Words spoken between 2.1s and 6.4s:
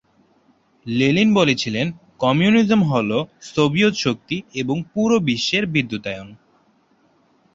"Communism হ'ল Soviet শক্তি এবং পুরো দেশের বিদ্যুতায়ন"।